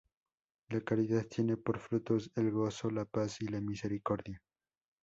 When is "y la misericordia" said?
3.41-4.41